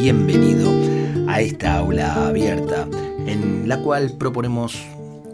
[0.00, 0.72] bienvenido
[1.28, 2.88] a esta aula abierta
[3.26, 4.80] en la cual proponemos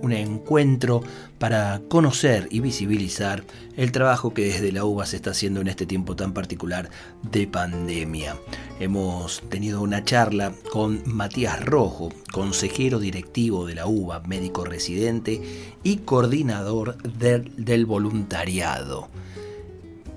[0.03, 1.05] un encuentro
[1.39, 3.45] para conocer y visibilizar
[3.77, 6.91] el trabajo que desde la UBA se está haciendo en este tiempo tan particular
[7.23, 8.37] de pandemia.
[8.81, 15.41] Hemos tenido una charla con Matías Rojo, consejero directivo de la UBA, médico residente
[15.85, 19.11] y coordinador del, del voluntariado.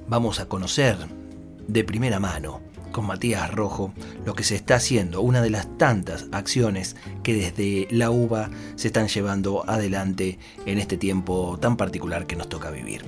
[0.07, 0.97] Vamos a conocer
[1.67, 3.93] de primera mano con Matías Rojo
[4.25, 8.87] lo que se está haciendo, una de las tantas acciones que desde la UBA se
[8.87, 13.03] están llevando adelante en este tiempo tan particular que nos toca vivir.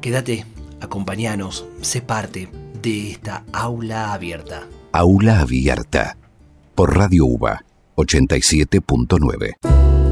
[0.00, 0.44] Quédate,
[0.80, 2.48] acompáñanos, sé parte
[2.82, 4.66] de esta aula abierta.
[4.92, 6.16] Aula abierta
[6.74, 7.64] por Radio UBA
[7.96, 10.11] 87.9.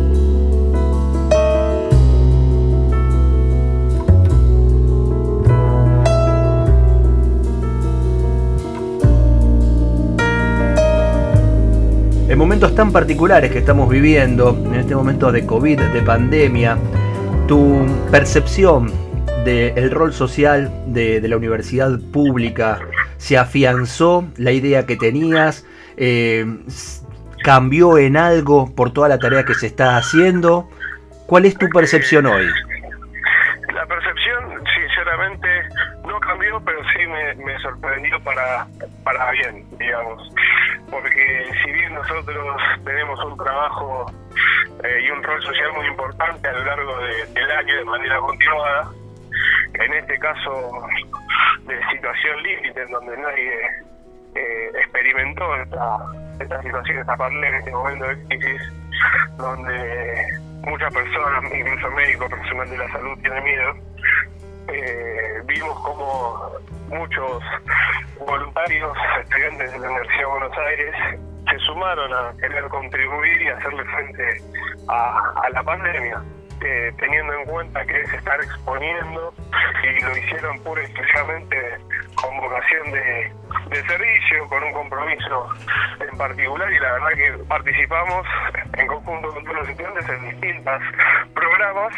[12.30, 16.78] en momentos tan particulares que estamos viviendo, en este momento de COVID, de pandemia,
[17.48, 18.92] tu percepción
[19.44, 22.78] del rol social de, la universidad pública
[23.16, 26.46] se afianzó, la idea que tenías, eh,
[27.42, 30.70] cambió en algo por toda la tarea que se está haciendo.
[31.26, 32.46] ¿Cuál es tu percepción hoy?
[33.74, 35.48] La percepción, sinceramente,
[36.06, 37.06] no cambió, pero sí
[37.44, 38.68] me, sorprendió para,
[39.02, 40.30] para bien, digamos
[40.90, 44.06] porque si bien nosotros tenemos un trabajo
[44.84, 48.90] eh, y un rol social muy importante a lo largo del año de manera continuada,
[49.74, 50.72] en este caso
[51.66, 53.52] de situación límite en donde nadie
[54.34, 55.98] eh, experimentó esta,
[56.40, 58.62] esta situación, esta pandemia, este momento de crisis,
[59.36, 63.74] donde muchas personas, incluso médicos, personal de la salud, tienen miedo,
[64.68, 66.50] eh, vimos como
[66.88, 67.42] muchos
[68.18, 70.94] voluntarios, estudiantes de la Universidad de Buenos Aires,
[71.50, 74.42] se sumaron a querer contribuir y hacerle frente
[74.88, 76.22] a, la pandemia.
[76.62, 79.32] Eh, teniendo en cuenta que es estar exponiendo
[79.82, 81.56] y lo hicieron pura y exclusivamente
[82.16, 83.32] con vocación de,
[83.70, 85.48] de, servicio, con un compromiso
[86.00, 88.26] en particular y la verdad que participamos
[88.76, 90.82] en conjunto con todos los estudiantes en distintos
[91.34, 91.94] programas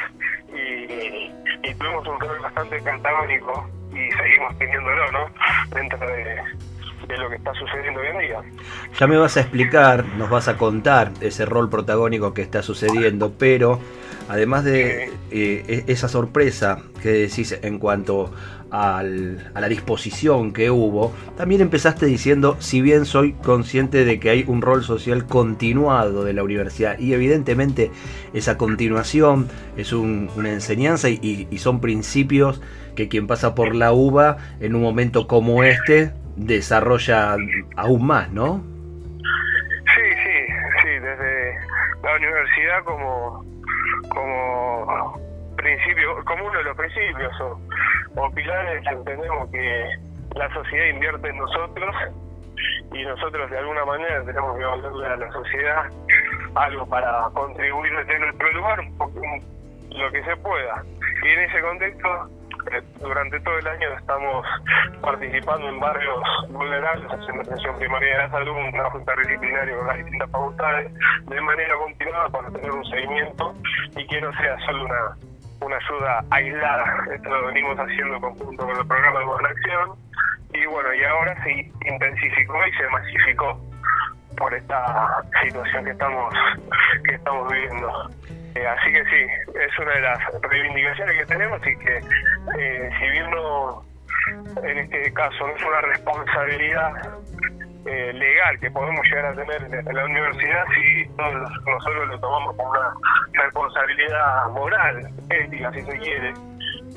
[0.55, 5.31] y, y tuvimos un rol bastante cantagónico y seguimos teniéndolo, ¿no?
[5.75, 6.37] Dentro de,
[7.19, 8.41] lo que está sucediendo hoy en día.
[8.99, 13.33] Ya me vas a explicar, nos vas a contar ese rol protagónico que está sucediendo,
[13.39, 13.81] pero
[14.29, 18.33] además de eh, e, esa sorpresa que decís en cuanto
[18.73, 24.45] a la disposición que hubo, también empezaste diciendo, si bien soy consciente de que hay
[24.49, 27.91] un rol social continuado de la universidad, y evidentemente
[28.33, 32.63] esa continuación es una enseñanza y, son principios
[32.97, 37.37] que quien pasa por la UBA en un momento como este desarrolla
[37.77, 38.65] aún más, ¿no?
[39.19, 40.53] Sí, sí,
[40.83, 41.59] sí, desde
[42.03, 43.45] la universidad como,
[44.11, 45.21] como
[45.57, 49.85] principio, como uno de los principios o, pilares entendemos que
[50.35, 51.95] la sociedad invierte en nosotros
[52.93, 55.85] y nosotros de alguna manera tenemos que darle a la sociedad
[56.55, 58.81] algo para contribuir desde nuestro lugar,
[59.91, 60.85] lo que se pueda.
[61.23, 62.31] Y en ese contexto,
[63.01, 64.47] durante todo el año estamos
[65.01, 69.97] participando en barrios vulnerables, haciendo atención primaria de la salud, un trabajo interdisciplinario con las
[69.99, 70.93] distintas facultades,
[71.27, 73.55] de manera continuada para tener un seguimiento
[73.97, 75.33] y que no sea solo una
[75.65, 76.85] una ayuda aislada.
[77.15, 79.49] Esto lo venimos haciendo en conjunto con el programa de Buena.
[80.55, 81.51] Y bueno, y ahora se
[81.89, 83.61] intensificó y se masificó
[84.37, 86.35] por esta situación que estamos,
[87.05, 88.11] que estamos viviendo.
[88.55, 91.97] Eh, así que sí, es una de las reivindicaciones que tenemos y que
[92.59, 93.83] eh, si bien no,
[94.63, 96.93] en este caso no es una responsabilidad
[97.87, 102.71] eh, legal que podemos llegar a tener en la universidad si nosotros lo tomamos como
[102.71, 102.95] una
[103.33, 106.35] responsabilidad moral, ética, si se quiere,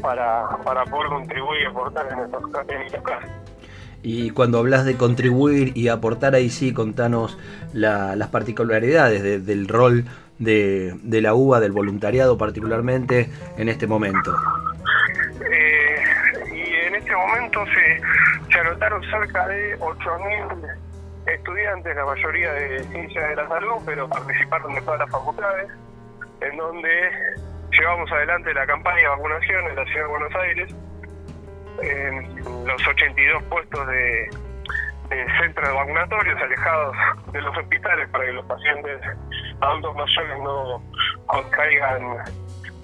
[0.02, 3.30] para, para poder contribuir y aportar en estos, en casos.
[4.04, 7.40] Y cuando hablas de contribuir y aportar, ahí sí, contanos
[7.74, 10.06] las particularidades del rol
[10.40, 14.36] de, de, la UBA, del voluntariado particularmente en este momento.
[15.52, 15.96] Eh,
[16.54, 18.02] y en este momento se,
[18.52, 20.78] se anotaron cerca de 8.000
[21.28, 25.72] estudiantes, la mayoría de ciencias de la salud, pero participaron de todas las facultades,
[26.42, 26.90] en donde
[27.72, 30.76] llevamos adelante la campaña de vacunación en la ciudad de Buenos Aires,
[31.82, 34.30] en los 82 puestos de,
[35.40, 36.96] centros vacunatorios alejados
[37.32, 39.02] de los hospitales para que los pacientes
[39.62, 40.84] adultos mayores no
[41.28, 42.02] contraigan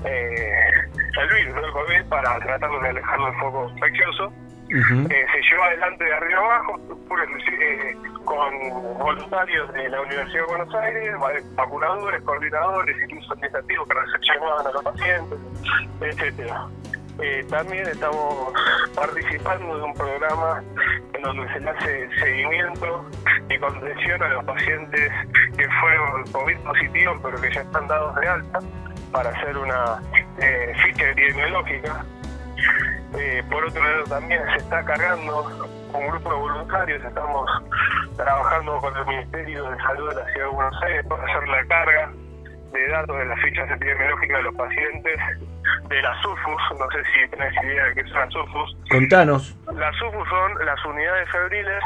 [0.04, 0.72] eh,
[1.20, 4.34] el virus del COVID para tratar de alejarlo del foco infeccioso.
[4.72, 10.76] Eh, se llevó adelante de arriba abajo eh, con voluntarios de la Universidad de Buenos
[10.76, 11.16] Aires,
[11.56, 15.40] vacunadores, coordinadores, incluso administrativos que recepcionaban a los pacientes,
[16.00, 16.68] etcétera.
[17.20, 18.54] Eh, también estamos
[18.96, 20.64] participando de un programa
[21.14, 23.06] en donde se hace seguimiento
[23.50, 25.12] y contención a los pacientes
[25.58, 28.60] que fueron COVID positivos pero que ya están dados de alta
[29.12, 30.02] para hacer una
[30.40, 32.06] eh, ficha epidemiológica.
[33.18, 37.50] Eh, por otro lado también se está cargando un grupo de voluntarios, estamos
[38.16, 41.66] trabajando con el Ministerio de Salud de la Ciudad de Buenos Aires para hacer la
[41.66, 42.12] carga
[42.72, 45.20] de datos de las fichas epidemiológicas de los pacientes
[45.90, 48.78] de las UFUS, no sé si tenés idea de qué son las UFUS.
[48.90, 49.58] Contanos.
[49.74, 51.84] Las UFUS son las unidades febriles,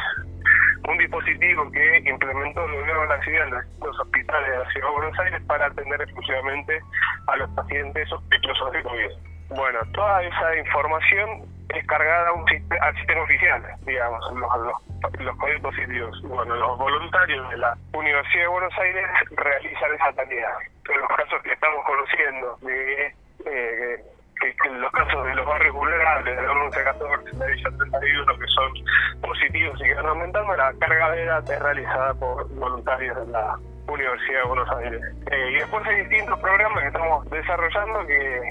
[0.87, 5.19] un dispositivo que implementó el gobierno nacional en los hospitales de la Ciudad de Buenos
[5.19, 6.79] Aires para atender exclusivamente
[7.27, 9.09] a los pacientes sospechosos de COVID.
[9.49, 12.45] Bueno, toda esa información es cargada a un
[12.81, 16.21] al sistema oficial, digamos, los, los, positivos.
[16.23, 20.49] Bueno, los voluntarios de la Universidad de Buenos Aires realizan esa tarea.
[20.87, 23.13] Los casos que estamos conociendo de
[23.45, 24.03] eh,
[24.39, 28.47] que, los casos de los barrios vulnerables, de la 1114, de la Villa 31, que
[28.47, 34.41] son positivos y que van aumentando, la carga de realizada por voluntarios de la Universidad
[34.41, 35.01] de Buenos Aires.
[35.31, 38.41] Eh, y después hay distintos programas que estamos desarrollando que,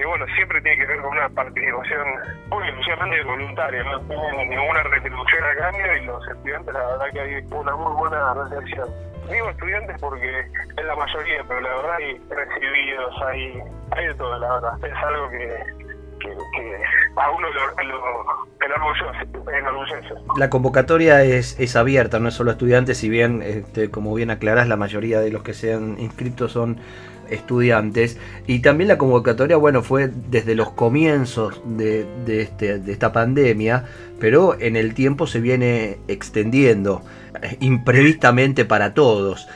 [0.00, 2.08] que bueno, siempre tiene que ver con una participación
[2.48, 7.20] muy exclusivamente voluntaria, no tiene ninguna retribución a cambio y los estudiantes la verdad que
[7.20, 8.88] hay una muy buena recepción.
[9.30, 14.38] Digo estudiantes porque es la mayoría, pero la verdad hay recibidos, hay, hay de todo,
[14.38, 14.84] la verdad.
[14.84, 15.89] Es algo que,
[17.16, 17.48] a uno.
[20.36, 24.68] La convocatoria es, es abierta, no es solo estudiantes, si bien, este, como bien aclarás,
[24.68, 25.96] la mayoría de los que se han
[26.48, 26.78] son
[27.30, 28.18] estudiantes.
[28.46, 33.84] Y también la convocatoria, bueno, fue desde los comienzos de, de, este, de esta pandemia,
[34.18, 37.02] pero en el tiempo se viene extendiendo
[37.42, 39.48] eh, imprevistamente para todos.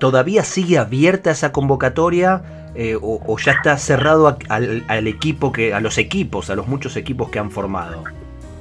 [0.00, 5.80] ¿Todavía sigue abierta esa convocatoria eh, o, ya está cerrado al, al, equipo que, a
[5.80, 8.04] los equipos, a los muchos equipos que han formado?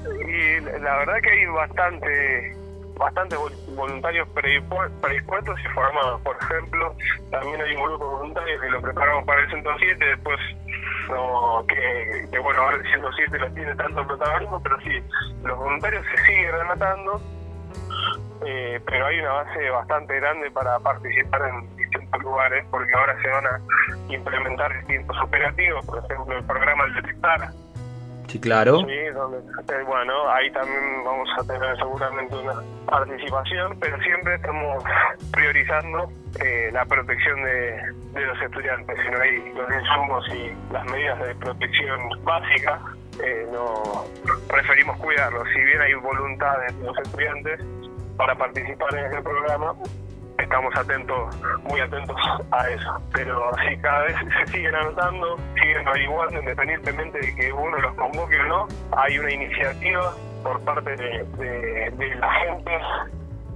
[0.06, 2.59] Y la verdad que hay bastante
[3.00, 3.39] bastantes
[3.75, 6.21] voluntarios predispuestos y formados.
[6.21, 6.94] Por ejemplo,
[7.31, 10.39] también hay un grupo de voluntarios que lo preparamos para el 107, después
[11.09, 15.01] no, que, bueno, ahora el 107 no tiene tanto protagonismo, pero sí,
[15.44, 17.21] los voluntarios se siguen rematando,
[18.45, 23.27] eh, pero hay una base bastante grande para participar en distintos lugares, porque ahora se
[23.29, 27.51] van a implementar distintos operativos, por ejemplo, el programa El Detectar,
[28.27, 28.81] Sí, claro.
[28.81, 34.83] Sí, donde, eh, bueno, ahí también vamos a tener seguramente una participación, pero siempre estamos
[35.31, 37.81] priorizando eh, la protección de,
[38.13, 39.00] los estudiantes.
[39.03, 42.79] Si no hay los insumos y las medidas de protección básicas,
[43.23, 44.06] eh, no
[44.47, 45.47] preferimos cuidarlos.
[45.51, 47.59] Si bien hay voluntad de los estudiantes
[48.16, 49.73] para participar en este programa,
[50.40, 52.18] estamos atentos, muy atentos
[52.52, 53.02] a eso.
[53.14, 58.40] Pero si cada vez se siguen anotando, siguen averiguando, independientemente de que uno los convoque
[58.40, 58.68] o no,
[58.98, 62.72] hay una iniciativa por parte de, la gente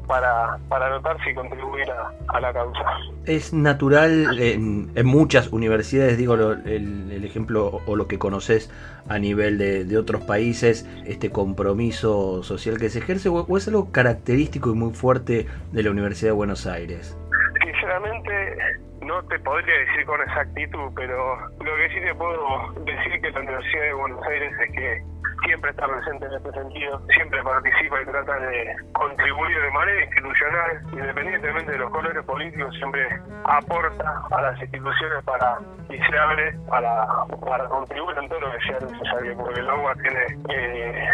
[0.08, 1.88] para, para anotarse y contribuir
[2.28, 2.84] a, la causa.
[3.26, 8.70] Es natural en, muchas universidades, digo el, ejemplo o lo que conoces
[9.10, 14.72] a nivel de, otros países, este compromiso social que se ejerce, o, es algo característico
[14.72, 17.18] y muy fuerte de la Universidad de Buenos Aires?
[17.64, 18.58] Sinceramente,
[19.02, 23.40] no te podría decir con exactitud, pero lo que sí te puedo decir que la
[23.40, 25.13] Universidad de Buenos Aires es que
[25.46, 30.82] siempre está presente en este sentido, siempre participa y trata de contribuir de manera institucional,
[30.92, 33.08] independientemente de los colores políticos, siempre
[33.44, 35.60] aporta a las instituciones para
[35.90, 37.06] y se abre para,
[37.46, 41.10] para contribuir en todo lo que sea necesario, porque el agua tiene eh,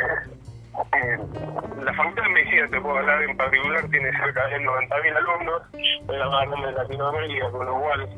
[1.84, 6.18] la Facultad de Medicina, te puedo hablar en particular, tiene cerca de 90.000 alumnos, es
[6.18, 8.10] la más grande de Latinoamérica, con lo cual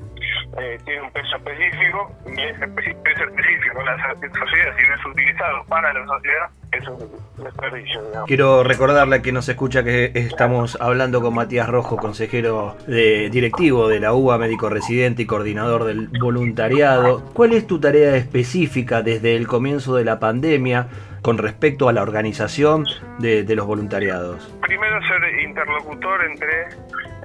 [0.60, 5.64] eh, tiene un peso específico y ese peso específico la sociedad, si no es utilizado
[5.68, 8.02] para la sociedad, es un desperdicio.
[8.28, 13.88] Quiero recordarle a quien nos escucha que estamos hablando con Matías Rojo, consejero de, directivo
[13.88, 17.24] de la UBA, médico residente y coordinador del voluntariado.
[17.34, 20.88] ¿Cuál es tu tarea específica desde el comienzo de la pandemia
[21.22, 22.86] con respecto a la organización
[23.20, 24.52] de, los voluntariados?
[24.62, 26.64] Primero ser interlocutor entre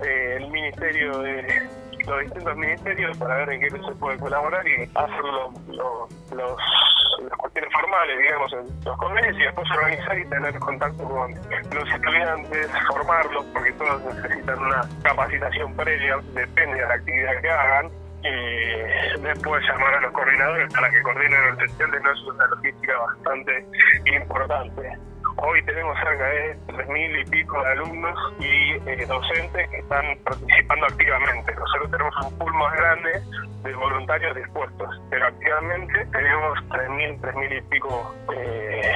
[0.05, 1.63] eh, el Ministerio de
[2.07, 5.25] los distintos ministerios para ver en qué se puede colaborar y hacer
[5.69, 11.35] los, las cuestiones formales, digamos, en los convenios y después organizar y tener contacto con
[11.35, 17.91] los estudiantes, formarlos, porque todos necesitan una capacitación previa, depende de la actividad que hagan.
[18.27, 22.99] Y después llamar a los coordinadores para que coordinen los estudiantes, no es una logística
[22.99, 23.67] bastante
[24.05, 24.99] importante.
[25.39, 30.87] Hoy tenemos cerca de 3.000 y pico de alumnos y eh, docentes que están participando
[30.87, 31.55] activamente.
[31.55, 33.23] Nosotros tenemos un pool más grande
[33.63, 38.93] de voluntarios dispuestos, pero activamente tenemos 3.000, 3.000 y pico eh,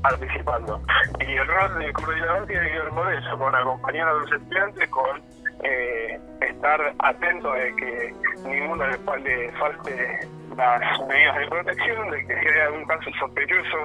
[0.00, 0.80] participando.
[1.20, 4.88] Y el rol del coordinador tiene que ver con eso, con acompañar a los estudiantes,
[4.88, 5.22] con
[5.64, 6.17] eh,
[6.58, 10.20] estar atento de que ninguno le falte
[10.56, 13.76] las medidas de protección, de que si hay algún caso sospechoso,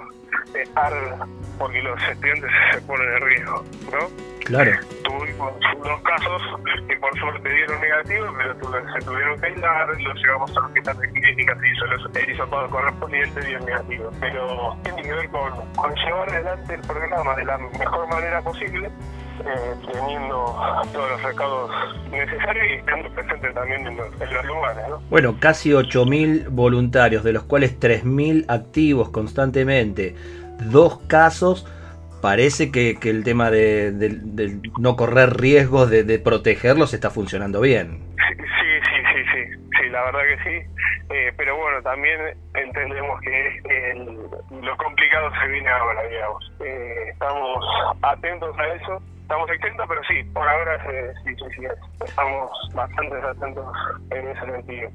[0.56, 0.94] estar
[1.60, 4.44] porque los estudiantes se ponen en riesgo, ¿no?
[4.46, 4.72] Claro.
[5.04, 5.54] Tuvimos
[5.84, 6.42] dos casos
[6.88, 11.12] que por suerte dieron negativos, pero se tuvieron que aislar, los llevamos al hospital de
[11.12, 14.10] clínica, se hizo los, el hisopado correspondiente y dieron negativo.
[14.20, 18.90] Pero tiene que ver con, con llevar adelante el programa de la mejor manera posible
[19.40, 20.56] eh, teniendo
[20.92, 21.72] todos los recados
[22.12, 24.86] necesarios y estando presente también en los, lugares.
[25.10, 30.16] Bueno, casi 8.000 voluntarios, de los cuales 3.000 activos constantemente,
[30.72, 31.66] dos casos.
[32.22, 38.13] Parece que, que el tema de, no correr riesgos, de, de protegerlos, está funcionando bien.
[39.94, 40.68] La verdad que sí.
[41.10, 42.20] Eh, pero bueno, también
[42.56, 43.62] entendemos que
[44.62, 46.52] lo complicado se viene ahora, digamos.
[46.60, 47.66] Eh, estamos
[48.02, 50.78] atentos a eso estamos exentos, pero sí, por ahora
[51.24, 51.64] sí, sí, sí,
[52.06, 53.66] estamos bastante atentos
[54.12, 54.90] en ese sentido.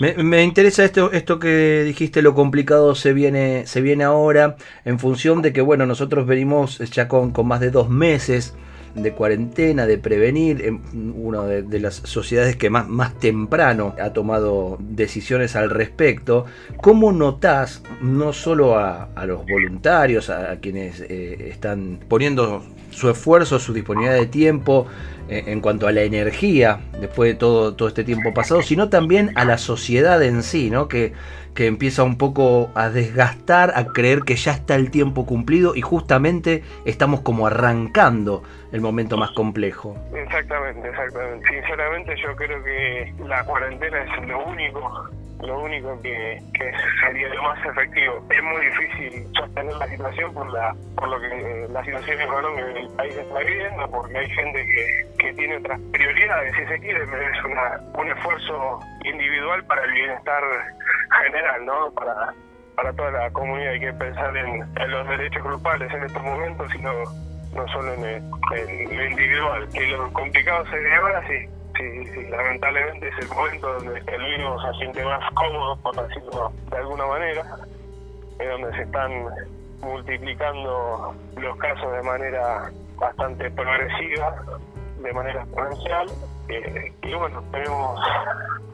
[0.00, 4.98] Me, me, interesa esto, esto que dijiste, lo complicado se viene, se viene ahora, en
[4.98, 8.56] función de que, bueno, nosotros venimos ya con, con más de dos meses
[8.94, 15.56] de cuarentena, de prevenir, una de, las sociedades que más, más temprano ha tomado decisiones
[15.56, 16.46] al respecto.
[16.80, 22.62] ¿Cómo notás no solo a, los voluntarios, a, quienes eh, están poniendo
[22.94, 24.86] su esfuerzo, su disponibilidad de tiempo
[25.28, 29.32] eh, en cuanto a la energía después de todo, todo este tiempo pasado, sino también
[29.36, 30.86] a la sociedad en sí, ¿no?
[30.86, 31.12] que,
[31.54, 35.80] que empieza un poco a desgastar, a creer que ya está el tiempo cumplido y
[35.80, 39.96] justamente estamos como arrancando el momento más complejo.
[40.14, 41.48] Exactamente, exactamente.
[41.48, 45.10] Sinceramente yo creo que la cuarentena es lo único
[45.42, 46.40] lo único que,
[47.00, 48.24] sería lo más efectivo.
[48.30, 52.88] Es muy difícil sostener la situación por la por lo que la situación económica del
[52.90, 57.44] país está viviendo, porque hay gente que, que tiene otras prioridades, si se quiere, es
[57.44, 60.42] una, un esfuerzo individual para el bienestar
[61.22, 61.90] general, ¿no?
[61.92, 62.32] Para,
[62.76, 64.60] para toda la comunidad hay que pensar en,
[64.90, 66.92] los derechos grupales en estos momentos, sino
[67.54, 69.68] no solo en, lo individual.
[69.72, 74.62] Que lo complicado sería ahora sí Sí, sí, lamentablemente es el momento donde el virus
[74.62, 77.42] se siente más cómodo, por decirlo de alguna manera,
[78.38, 79.10] es donde se están
[79.82, 84.36] multiplicando los casos de manera bastante progresiva,
[85.02, 86.06] de manera exponencial,
[86.48, 88.00] eh, y bueno, esperemos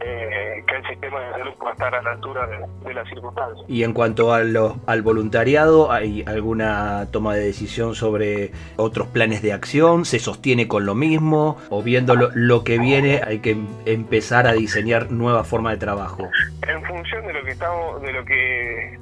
[0.01, 3.65] eh, que el sistema de salud pueda estar a la altura de, las circunstancias.
[3.69, 9.53] Y en cuanto a al voluntariado, ¿hay alguna toma de decisión sobre otros planes de
[9.53, 10.05] acción?
[10.05, 11.59] ¿Se sostiene con lo mismo?
[11.69, 16.29] ¿O viendo lo, que viene hay que empezar a diseñar nueva forma de trabajo?
[16.67, 18.99] En función de lo que estamos, de lo que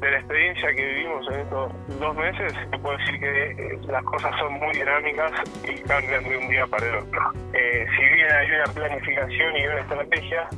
[0.00, 4.32] de la experiencia que vivimos en estos dos meses, puedo decir que eh, las cosas
[4.38, 5.32] son muy dinámicas
[5.64, 7.20] y cambian de un día para el otro.
[7.52, 10.48] Eh, si bien hay una planificación y una estrategia,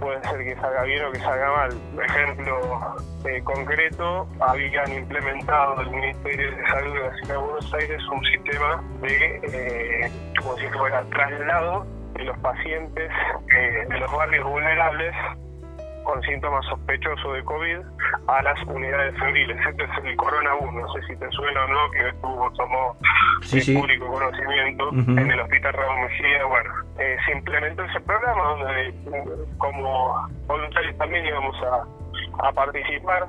[0.00, 1.70] puede ser que salga bien o que salga mal.
[1.94, 7.74] Por ejemplo eh, concreto, habían implementado el Ministerio de Salud de la Ciudad de Buenos
[7.74, 13.10] Aires un sistema de, como si fuera traslado de los pacientes
[13.88, 15.14] de los barrios vulnerables
[16.04, 17.78] con síntomas sospechosos de COVID
[18.28, 19.56] a las unidades febriles.
[19.66, 22.96] Este es el Corona 1, no sé si te suena o no, que estuvo, tomó
[23.80, 26.44] público conocimiento en el Hospital Ramón Mejía.
[26.44, 28.94] Bueno, eh, se implementó ese programa donde
[29.58, 33.26] como voluntarios también íbamos a, a participar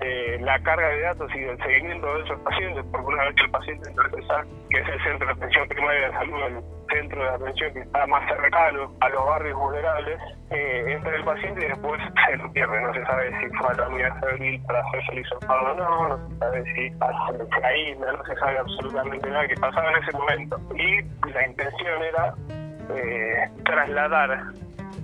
[0.00, 3.44] eh, la carga de datos y el seguimiento de esos pacientes, porque una vez que
[3.44, 7.28] el paciente ingresa, que es el centro de atención primaria de salud, el centro de
[7.28, 12.00] atención que está más cercano a los barrios vulnerables, eh, entra el paciente y después
[12.26, 12.80] se lo pierde.
[12.80, 16.08] No se sabe si fue a la unidad civil para hacerse el hisopado o no,
[16.08, 20.16] no se sabe si se aísla, no se sabe absolutamente nada que pasaba en ese
[20.16, 20.60] momento.
[20.74, 22.34] Y la intención era
[22.94, 24.52] eh, trasladar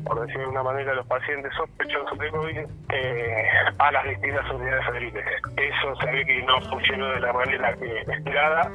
[0.05, 2.59] por decirlo de una manera, los pacientes sospechosos de COVID
[2.91, 3.45] eh,
[3.79, 5.25] a las distintas unidades civiles.
[5.57, 8.71] Eso se ve que no funcionó de la manera que esperada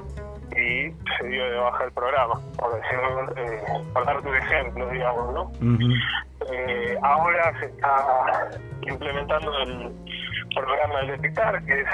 [0.51, 3.61] y se dio de baja el programa, por decirlo, eh,
[3.93, 5.51] por darte un ejemplo, digamos, ¿no?
[6.51, 8.49] eh, ahora se está
[8.81, 9.91] implementando el
[10.55, 11.87] programa del detectar, que es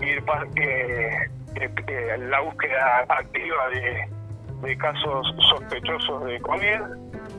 [0.00, 0.24] ir
[0.56, 4.08] eh, la búsqueda activa de,
[4.62, 6.80] de casos sospechosos de COVID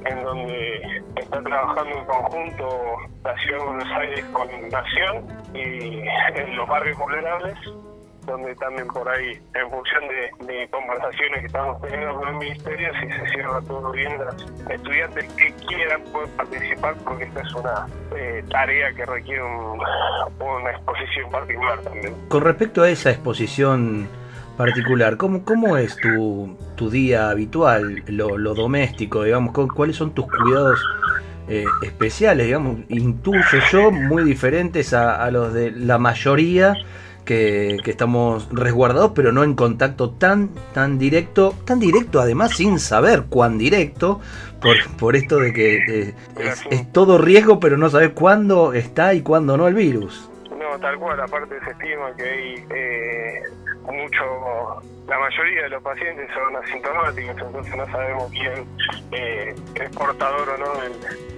[0.09, 6.01] en donde está trabajando en conjunto la Ciudad de Buenos Aires con Nación y
[6.39, 7.57] en los barrios vulnerables,
[8.25, 10.03] donde también por ahí, en función
[10.45, 15.33] de, conversaciones que estamos teniendo con el Ministerio, si se cierra todo bien, los estudiantes
[15.33, 21.79] que quieran pueden participar porque esta es una eh, tarea que requiere una exposición particular
[21.81, 22.15] también.
[22.27, 24.07] Con respecto a esa exposición
[24.57, 29.53] particular, ¿cómo, cómo es tu, tu día habitual, lo, lo doméstico, digamos?
[29.73, 30.79] ¿Cuáles son tus cuidados
[31.47, 32.79] eh, especiales, digamos?
[32.89, 36.73] Intuyo yo, muy diferentes a, a los de la mayoría
[37.23, 42.79] que, que, estamos resguardados, pero no en contacto tan, tan directo, tan directo además sin
[42.79, 44.21] saber cuán directo,
[44.61, 49.13] por, por esto de que eh, es, es, todo riesgo, pero no sabes cuándo está
[49.13, 50.29] y cuándo no el virus.
[50.57, 53.41] No, tal cual, aparte se estima que hay eh,
[53.91, 58.67] mucho, la mayoría de los pacientes son asintomáticos, entonces no sabemos quién
[59.12, 60.74] eh, es portador o no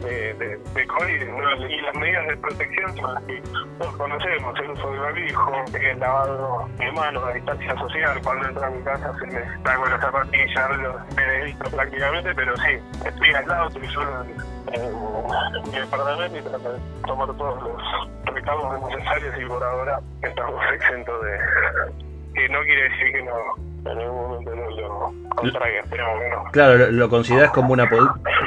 [0.08, 1.22] de, COVID.
[1.70, 3.42] Y las medidas de protección son las que
[3.78, 8.66] todos conocemos, el uso de barbijo, el lavado de manos, la distancia social, cuando entro
[8.66, 10.78] a mi casa se me traigo las zapatillas,
[11.16, 14.50] me dedico prácticamente, pero sí, estoy aislado, estoy solo en,
[15.72, 21.24] mi departamento y trato de tomar todos los recaudos necesarios y por ahora estamos exentos
[21.24, 26.44] de que no quiere decir que no, en algún momento no lo contraiga, que no.
[26.52, 27.90] Claro, lo, lo consideras como una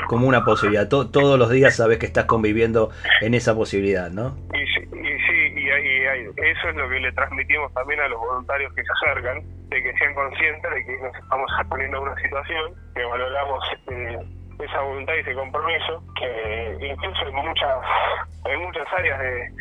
[0.07, 0.89] como una posibilidad.
[0.89, 4.37] To, todos los días sabes que estás conviviendo en esa posibilidad, ¿no?
[4.53, 6.03] Y, y sí, y, y,
[6.37, 9.93] eso es lo que le transmitimos también a los voluntarios que se acercan, de que
[9.99, 14.18] sean conscientes de que nos estamos exponiendo a una situación, que valoramos eh,
[14.61, 17.79] esa voluntad y ese compromiso, que incluso en muchas,
[18.45, 19.53] en muchas áreas de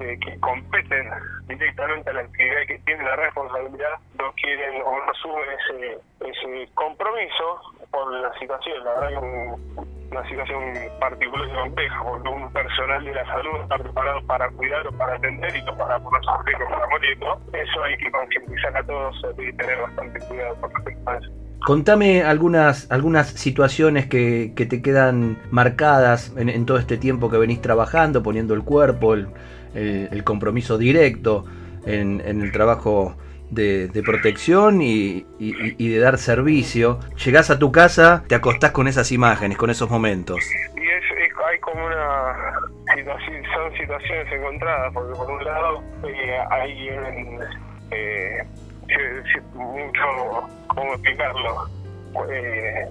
[0.00, 1.10] eh, que competen
[1.48, 6.72] directamente a la actividad que tienen la responsabilidad no quieren o no asumen ese, ese
[6.74, 8.84] compromiso por la situación.
[8.84, 10.62] La verdad que es una situación
[11.00, 15.16] particular y compleja, porque un personal de la salud está preparado para cuidar o para
[15.16, 17.18] atender y no para ponerse riesgo para morir.
[17.18, 17.34] ¿no?
[17.52, 21.20] Eso hay que concientizar a todos y tener bastante cuidado con respecto a.
[21.64, 27.38] Contame algunas, algunas situaciones que, que te quedan marcadas en, en, todo este tiempo que
[27.38, 29.28] venís trabajando, poniendo el cuerpo, el,
[29.76, 31.44] el, compromiso directo
[31.84, 33.16] en, en, el trabajo
[33.50, 37.00] de, protección y, de dar servicio.
[37.24, 40.38] Llegás a tu casa, te acostás con esas imágenes, con esos momentos.
[40.76, 41.04] Y es,
[41.48, 42.54] hay como una
[42.94, 46.88] situación, son situaciones encontradas, porque por un lado eh, hay
[47.90, 48.44] eh,
[49.54, 51.68] mucho, ¿cómo explicarlo?
[52.30, 52.88] Eh,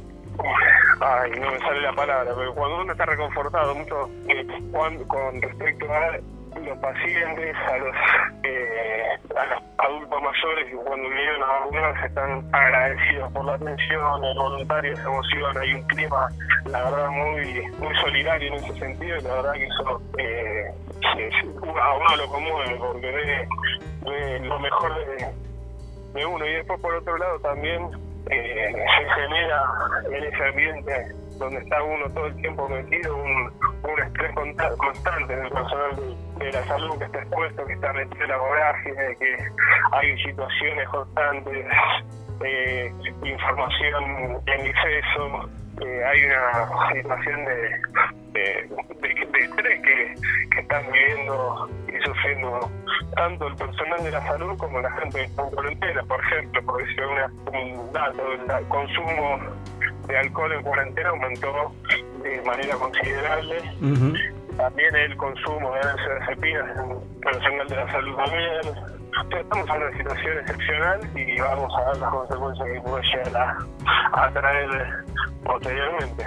[1.01, 5.41] ay, no me sale la palabra, pero cuando uno está reconfortado, mucho eh, cuando, con
[5.41, 6.19] respecto a
[6.63, 7.95] los pacientes, a los,
[8.43, 9.03] eh,
[9.35, 14.37] a los adultos mayores que cuando vinieron a vacunarse están agradecidos por la atención, el
[14.37, 16.29] voluntario se emociona, hay un clima,
[16.65, 20.71] la verdad, muy muy solidario en ese sentido, y la verdad que eso eh,
[21.81, 23.47] a uno lo conmueve porque ve,
[24.05, 25.27] ve lo mejor de,
[26.13, 26.45] de, uno.
[26.45, 27.89] Y después, por otro lado, también
[28.29, 29.63] eh, se genera
[30.11, 33.51] en ese ambiente donde está uno todo el tiempo metido, un,
[33.83, 34.33] un estrés
[34.77, 35.95] constante en el personal
[36.37, 39.37] de, la salud que está expuesto, que está metido en la vorágine, que
[39.91, 41.65] hay situaciones constantes,
[42.43, 42.93] eh,
[43.23, 45.49] información en exceso,
[45.81, 47.69] eh, hay una situación de,
[48.31, 48.59] de,
[49.43, 50.15] estrés que,
[50.51, 52.71] que, están viviendo y sufriendo
[53.15, 57.93] tanto el personal de la salud como la gente en cuarentena, por ejemplo, por un
[57.93, 59.39] dato, el consumo
[60.07, 61.73] de alcohol en cuarentena aumentó
[62.23, 63.57] de manera considerable.
[63.81, 64.57] Uh -huh.
[64.57, 68.95] También el consumo de benzodiazepinas en personal de la salud también.
[69.39, 73.57] Estamos en una situación excepcional y vamos a ver las consecuencias que puede llegar
[74.15, 75.05] a, a traer
[75.43, 76.25] posteriormente,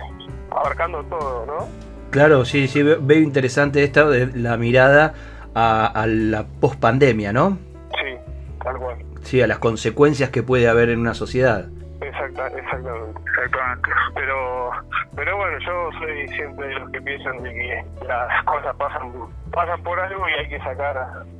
[0.50, 1.68] abarcando todo, ¿no?
[2.10, 5.12] Claro, sí, sí, veo interesante esta de la mirada
[5.54, 7.58] a, la pospandemia, ¿no?
[7.90, 8.16] Sí,
[8.62, 8.96] tal cual.
[9.22, 11.68] Sí, a las consecuencias que puede haber en una sociedad.
[12.18, 13.90] Exacta, exactamente, exactamente.
[14.14, 14.70] Pero,
[15.14, 19.12] pero bueno, yo soy siempre de los que piensan de que las cosas pasan,
[19.52, 20.96] pasan por algo y hay que sacar,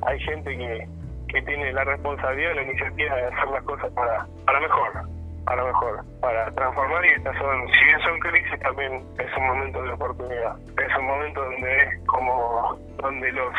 [0.07, 0.87] hay gente que,
[1.27, 5.65] que tiene la responsabilidad, la iniciativa de hacer las cosas para, para mejor a lo
[5.65, 9.91] mejor para transformar y estas son, si bien son crisis también es un momento de
[9.93, 13.53] oportunidad, es un momento donde como donde los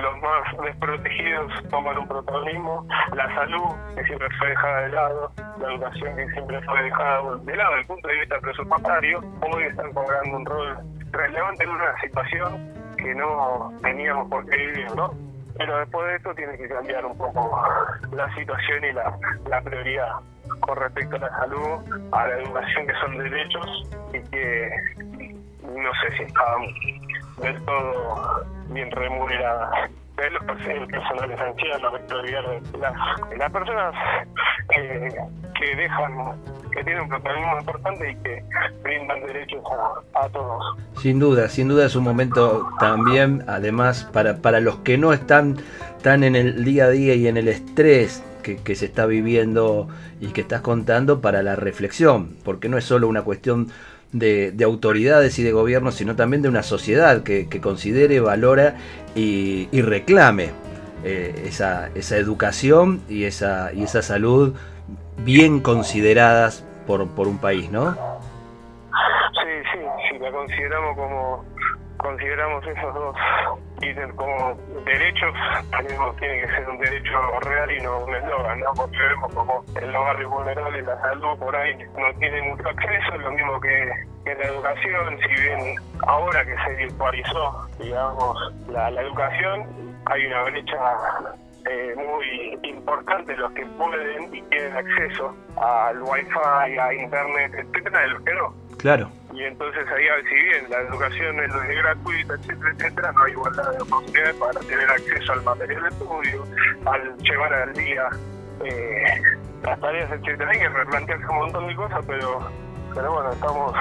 [0.00, 5.68] los más desprotegidos toman un protagonismo, la salud que siempre fue dejada de lado, la
[5.68, 9.20] educación que siempre fue dejada de lado desde el punto de vista presupuestario,
[9.52, 10.78] hoy están cobrando un rol
[11.12, 15.14] relevante en una situación que no teníamos por qué vivir, ¿no?
[15.56, 17.62] Pero después de esto tiene que cambiar un poco
[18.12, 19.16] la situación y la,
[19.48, 20.12] la prioridad
[20.60, 24.70] con respecto a la salud, a la educación, que son derechos y que
[25.62, 29.90] no sé si están del todo bien remuneradas.
[30.18, 32.92] Es los personal esencial, la prioridad de las,
[33.38, 33.94] las personas
[34.74, 36.34] que dejan
[36.72, 38.44] que tienen un protagonismo importante y que
[38.82, 39.62] brindan derechos
[40.14, 40.76] a, a, todos.
[41.00, 45.56] Sin duda, sin duda es un momento también, además, para, para los que no están
[46.02, 49.88] tan en el día a día y en el estrés que, se está viviendo
[50.20, 53.68] y que estás contando para la reflexión, porque no es solo una cuestión
[54.12, 58.76] de, autoridades y de gobiernos, sino también de una sociedad que, considere, valora
[59.14, 60.50] y, reclame
[61.04, 64.54] eh, esa, esa, educación y esa, y esa salud
[65.18, 67.92] bien consideradas por, por un país, ¿no?
[69.32, 69.78] Sí, sí,
[70.10, 71.44] sí, la consideramos como
[71.98, 73.16] consideramos esos dos
[73.82, 75.34] ítems como derechos,
[75.88, 78.72] mismo tiene que ser un derecho real y no un eslogan, ¿no?
[78.74, 83.18] Porque vemos como en los barrios vulnerables la salud por ahí no tiene mucho acceso,
[83.18, 83.82] lo mismo que,
[84.26, 89.66] en la educación, si bien ahora que se virtualizó, digamos, la, educación,
[90.06, 90.76] hay una brecha
[91.70, 98.08] eh, muy importante los que pueden y tienen acceso al wifi, a internet, etcétera, de
[98.08, 98.67] los que no.
[98.78, 103.72] Claro y entonces ahí si bien la educación es gratuita, etcétera, etcétera, no hay igualdad
[103.72, 106.44] de oportunidades para tener acceso al material de estudio,
[106.86, 108.08] al llevar al día
[108.64, 109.22] eh,
[109.62, 110.50] las tareas, etcétera.
[110.50, 112.50] Hay que replantearse un montón de cosas, pero,
[112.94, 113.72] pero bueno, estamos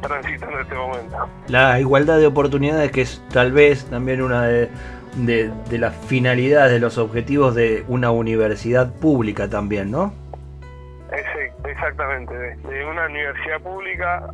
[0.00, 1.28] transitando este momento.
[1.46, 4.68] La igualdad de oportunidades que es tal vez también una de,
[5.14, 10.12] de, de las finalidades, de los objetivos de una universidad pública también, ¿no?
[11.80, 14.30] Exactamente, de, una universidad pública,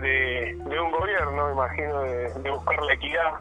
[0.00, 3.32] de, un gobierno, imagino, de, buscar la equidad,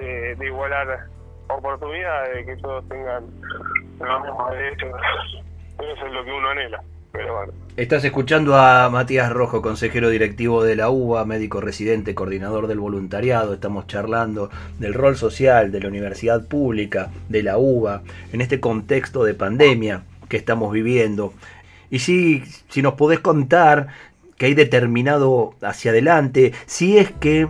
[0.00, 1.06] eh, de, igualar
[1.48, 3.22] oportunidades, de que todos tengan
[4.00, 4.92] los mismos derechos.
[5.78, 6.82] Eso es lo que uno anhela.
[7.12, 7.52] Pero bueno.
[7.76, 13.52] Estás escuchando a Matías Rojo, consejero directivo de la UBA, médico residente, coordinador del voluntariado.
[13.52, 18.00] Estamos charlando del rol social de la universidad pública, de la UBA,
[18.32, 20.04] en este contexto de pandemia
[20.36, 21.32] estamos viviendo.
[21.90, 23.88] Y si, si nos podés contar
[24.36, 27.48] que hay determinado hacia adelante, si es que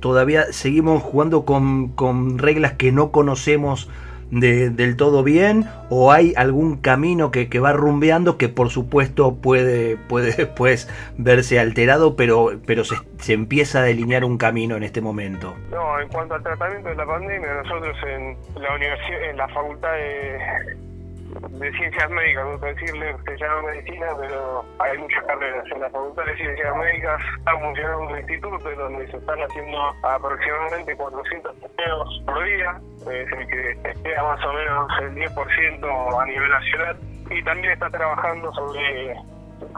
[0.00, 3.88] todavía seguimos jugando con, con reglas que no conocemos
[4.32, 10.32] del todo bien o hay algún camino que, va rumbeando que por supuesto puede, puede
[10.36, 15.54] después verse alterado pero, pero se, se, empieza a delinear un camino en este momento.
[15.70, 19.92] No, en cuanto al tratamiento de la pandemia, nosotros en la universidad, en la facultad
[19.92, 20.91] de
[21.32, 25.64] de ciencias médicas, no decirle, se llama medicina, pero hay muchas carreras.
[25.72, 30.96] En la Facultad de Ciencias Médicas está funcionando un instituto donde se están haciendo aproximadamente
[30.96, 36.50] 400 testeos por día, es el que testea más o menos el 10% a nivel
[36.50, 36.96] nacional,
[37.30, 39.14] y también está trabajando sobre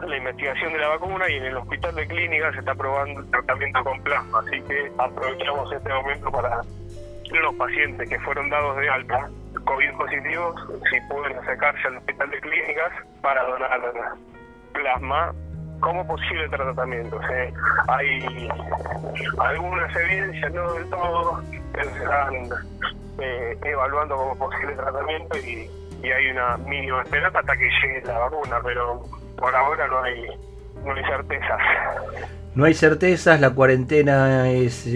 [0.07, 3.31] la investigación de la vacuna y en el hospital de clínicas se está probando el
[3.31, 6.63] tratamiento con plasma, así que aprovechamos este momento para
[7.31, 9.31] los pacientes que fueron dados de alta
[9.65, 10.55] COVID positivos,
[10.91, 13.81] si pueden acercarse al hospital de clínicas para donar
[14.73, 15.33] plasma
[15.81, 17.21] como posible tratamiento.
[17.89, 18.49] hay
[19.39, 22.35] algunas evidencias, no del todo, que se están
[23.19, 25.71] eh, evaluando como posible tratamiento y,
[26.03, 29.03] y hay una mínima esperanza hasta que llegue la vacuna, pero
[29.37, 30.27] por ahora no hay,
[30.85, 31.61] no hay certezas.
[32.55, 34.87] No hay certezas, la cuarentena es,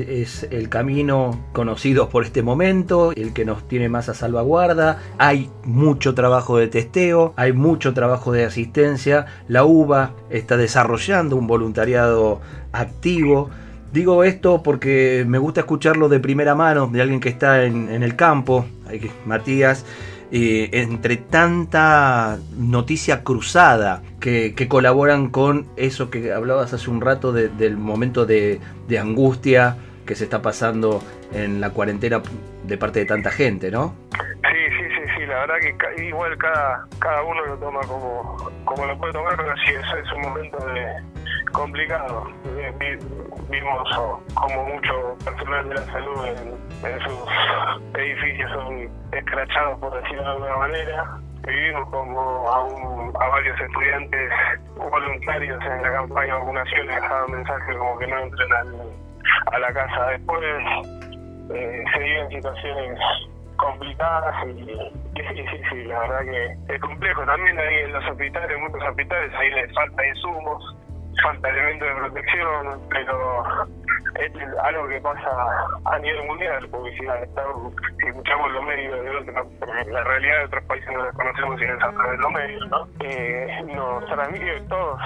[0.48, 5.00] el camino conocido por este momento, el que nos tiene más a salvaguarda.
[5.18, 9.26] Hay mucho trabajo de testeo, hay mucho trabajo de asistencia.
[9.48, 12.40] La UBA está desarrollando un voluntariado
[12.70, 13.50] activo.
[13.92, 18.04] Digo esto porque me gusta escucharlo de primera mano, de alguien que está en, en
[18.04, 18.66] el campo,
[19.26, 19.84] Matías
[20.30, 27.76] eh, entre tanta noticia cruzada que, colaboran con eso que hablabas hace un rato del
[27.76, 28.60] momento de,
[29.00, 32.22] angustia que se está pasando en la cuarentena
[32.64, 33.94] de parte de tanta gente, ¿no?
[34.12, 38.86] Sí, sí, sí, sí, la verdad que igual cada, cada uno lo toma como, como
[38.86, 41.17] lo puede tomar, pero sí, es, es un momento de,
[41.50, 42.26] complicado.
[43.48, 43.88] Vimos
[44.34, 50.56] como mucho personal de la salud en, sus edificios son escrachados, por decirlo de alguna
[50.56, 51.18] manera.
[51.46, 54.30] Vivimos como a, a varios estudiantes
[54.76, 58.52] voluntarios en la campaña de vacunación les dejaban mensajes como que no entren
[59.52, 60.44] a la casa después.
[61.54, 62.98] Eh, se viven situaciones
[63.58, 67.24] complicadas y, sí, sí, sí, la verdad que es complejo.
[67.24, 70.76] También ahí en los hospitales, en muchos hospitales, ahí les falta insumos,
[71.22, 73.44] falta elementos de protección, pero
[74.20, 75.30] es algo que pasa
[75.84, 80.92] a nivel mundial, porque si, escuchamos los medios de porque la realidad de otros países
[80.92, 82.88] no la conocemos y no a través de los medios, ¿no?
[83.00, 85.00] Eh, nos transmite todos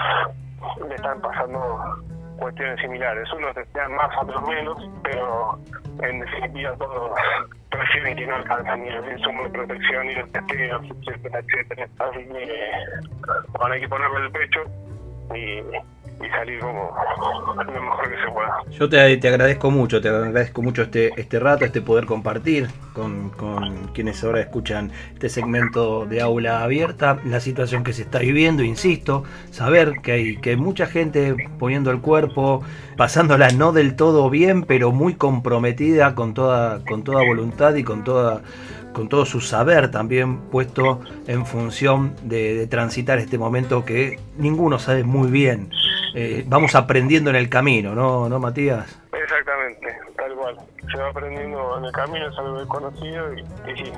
[0.89, 2.03] le están pasando
[2.39, 3.33] cuestiones similares.
[3.33, 5.59] Unos desean más, otros menos, pero
[6.03, 7.13] en definitiva todos
[7.71, 11.89] prefieren que no alcanzan ni el insumo de protección y los testeos, etcétera, etcétera.
[11.99, 12.71] Así que
[13.59, 14.61] bueno, hay que ponerle el pecho
[15.35, 15.63] y
[16.21, 16.95] y salir como
[17.57, 18.63] lo mejor que se pueda.
[18.71, 23.31] Yo te, te, agradezco mucho, te agradezco mucho este, este rato, este poder compartir con,
[23.31, 28.63] con, quienes ahora escuchan este segmento de aula abierta, la situación que se está viviendo,
[28.63, 32.63] insisto, saber que hay, que mucha gente poniendo el cuerpo,
[32.97, 38.05] pasándola no del todo bien, pero muy comprometida con toda, con toda voluntad y con
[38.05, 38.43] toda
[38.93, 45.05] con todo su saber también puesto en función de, transitar este momento que ninguno sabe
[45.05, 45.71] muy bien.
[46.15, 48.99] Eh, vamos aprendiendo en el camino, ¿no, ¿no Matías?
[49.13, 50.57] Exactamente, tal cual.
[50.91, 53.93] Se va aprendiendo en el camino, es algo desconocido y, y sí,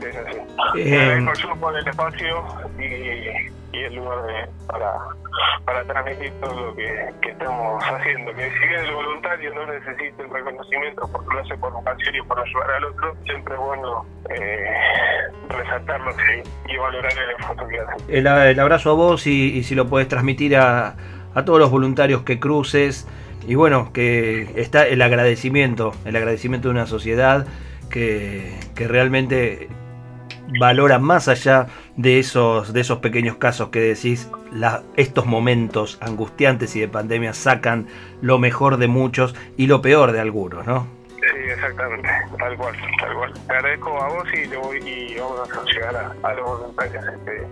[0.00, 0.38] es, así.
[0.76, 2.44] Eh, el el espacio
[2.78, 4.92] y y el lugar para,
[5.64, 8.34] para transmitir todo lo que, estamos haciendo.
[8.34, 12.22] Que si bien el voluntario no necesita el reconocimiento porque lo hace por vocación y
[12.22, 14.66] por ayudar al otro, siempre es bueno eh,
[15.48, 16.12] resaltarlo
[16.68, 18.16] y, valorar el esfuerzo que.
[18.16, 20.96] El, abrazo a vos y, si lo puedes transmitir a,
[21.34, 23.06] a todos los voluntarios que cruces.
[23.46, 27.46] Y bueno, que está el agradecimiento, el agradecimiento de una sociedad
[27.88, 29.68] que, que realmente
[30.58, 34.30] valora más allá de esos, de esos pequeños casos que decís,
[34.96, 37.86] estos momentos angustiantes y de pandemia sacan
[38.20, 40.86] lo mejor de muchos y lo peor de algunos, ¿no?
[41.08, 42.08] Sí, exactamente,
[42.38, 43.32] tal cual, tal cual.
[43.46, 47.46] Te agradezco a vos y, voy, y vamos a llegar a, los voluntarios este,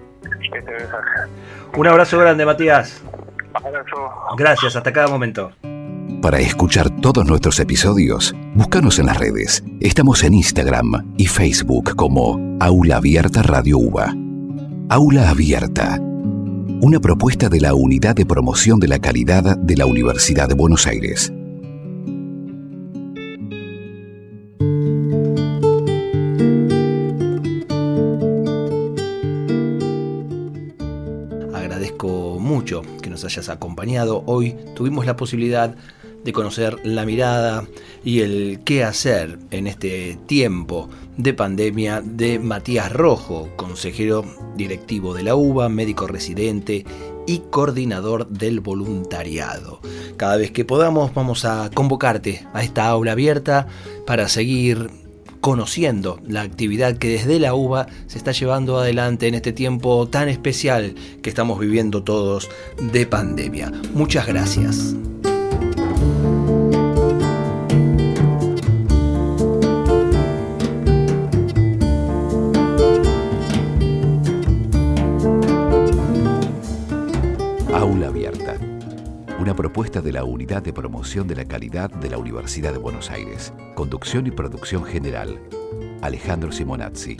[0.56, 1.30] este mensaje.
[1.76, 3.02] Un abrazo grande, Matías.
[3.52, 4.12] Abrazo.
[4.36, 5.52] Gracias, hasta cada momento.
[6.22, 9.62] Para escuchar todos nuestros episodios, búscanos en las redes.
[9.80, 14.14] Estamos en Instagram y Facebook como Aula Abierta Radio UBA.
[14.88, 16.00] Aula Abierta.
[16.80, 20.86] Una propuesta de la Unidad de Promoción de la Calidad de la Universidad de Buenos
[20.86, 21.32] Aires.
[31.54, 34.22] Agradezco mucho que nos hayas acompañado.
[34.26, 35.76] Hoy tuvimos la posibilidad
[36.26, 37.64] de conocer la mirada
[38.04, 44.24] y el qué hacer en este tiempo de pandemia de Matías Rojo, consejero
[44.56, 46.84] directivo de la UBA, médico residente
[47.28, 49.80] y coordinador del voluntariado.
[50.16, 53.68] Cada vez que podamos vamos a convocarte a esta aula abierta
[54.04, 54.90] para seguir
[55.40, 60.28] conociendo la actividad que desde la UBA se está llevando adelante en este tiempo tan
[60.28, 63.70] especial que estamos viviendo todos de pandemia.
[63.94, 64.96] Muchas gracias.
[80.02, 83.52] De la Unidad de Promoción de la Calidad de la Universidad de Buenos Aires.
[83.74, 85.40] Conducción y producción general.
[86.02, 87.16] Alejandro Simonazzi.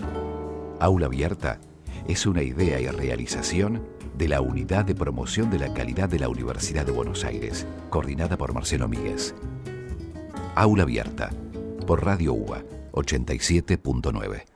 [0.80, 1.60] Aula Abierta
[2.06, 3.82] es una idea y realización
[4.16, 8.36] de la Unidad de Promoción de la Calidad de la Universidad de Buenos Aires, coordinada
[8.36, 9.34] por Marcelo Míguez.
[10.54, 11.30] Aula Abierta,
[11.86, 12.62] por Radio UBA
[12.92, 14.55] 87.9.